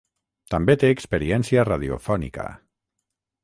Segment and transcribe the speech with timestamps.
[0.53, 2.51] També té experiència radiofònica.